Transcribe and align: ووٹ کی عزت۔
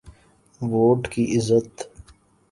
ووٹ 0.71 1.01
کی 1.11 1.23
عزت۔ 1.37 1.75